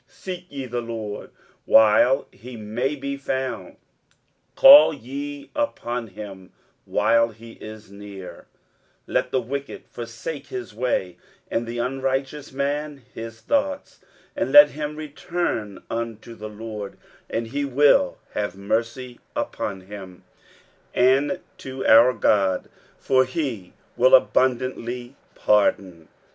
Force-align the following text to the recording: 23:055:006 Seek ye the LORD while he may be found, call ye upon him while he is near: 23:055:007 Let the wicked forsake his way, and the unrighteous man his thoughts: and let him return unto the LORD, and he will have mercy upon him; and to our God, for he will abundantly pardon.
23:055:006 0.09 0.15
Seek 0.17 0.45
ye 0.49 0.65
the 0.65 0.81
LORD 0.81 1.29
while 1.65 2.27
he 2.31 2.57
may 2.57 2.95
be 2.95 3.15
found, 3.17 3.77
call 4.55 4.95
ye 4.95 5.51
upon 5.55 6.07
him 6.07 6.51
while 6.85 7.29
he 7.29 7.51
is 7.51 7.91
near: 7.91 8.45
23:055:007 9.07 9.13
Let 9.13 9.29
the 9.29 9.41
wicked 9.41 9.85
forsake 9.85 10.47
his 10.47 10.73
way, 10.73 11.17
and 11.51 11.67
the 11.67 11.77
unrighteous 11.77 12.51
man 12.51 13.03
his 13.13 13.41
thoughts: 13.41 13.99
and 14.35 14.51
let 14.51 14.69
him 14.71 14.95
return 14.95 15.83
unto 15.87 16.33
the 16.33 16.49
LORD, 16.49 16.97
and 17.29 17.45
he 17.49 17.63
will 17.63 18.17
have 18.33 18.57
mercy 18.57 19.19
upon 19.35 19.81
him; 19.81 20.23
and 20.95 21.39
to 21.59 21.85
our 21.85 22.13
God, 22.13 22.69
for 22.97 23.23
he 23.23 23.73
will 23.95 24.15
abundantly 24.15 25.15
pardon. 25.35 26.07